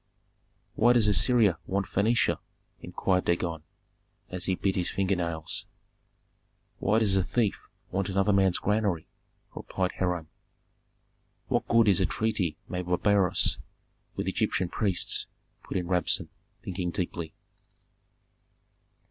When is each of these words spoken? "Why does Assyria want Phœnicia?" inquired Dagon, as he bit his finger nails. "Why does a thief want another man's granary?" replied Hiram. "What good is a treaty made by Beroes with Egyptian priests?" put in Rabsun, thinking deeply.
"Why 0.73 0.93
does 0.93 1.05
Assyria 1.07 1.59
want 1.67 1.85
Phœnicia?" 1.85 2.39
inquired 2.79 3.25
Dagon, 3.25 3.61
as 4.31 4.45
he 4.45 4.55
bit 4.55 4.75
his 4.75 4.89
finger 4.89 5.15
nails. 5.15 5.67
"Why 6.79 6.97
does 6.97 7.15
a 7.15 7.23
thief 7.23 7.69
want 7.91 8.09
another 8.09 8.33
man's 8.33 8.57
granary?" 8.57 9.05
replied 9.55 9.91
Hiram. 9.99 10.27
"What 11.49 11.67
good 11.67 11.87
is 11.87 12.01
a 12.01 12.07
treaty 12.07 12.57
made 12.67 12.87
by 12.87 12.95
Beroes 12.95 13.59
with 14.15 14.27
Egyptian 14.27 14.69
priests?" 14.69 15.27
put 15.63 15.77
in 15.77 15.85
Rabsun, 15.85 16.29
thinking 16.63 16.89
deeply. 16.89 17.35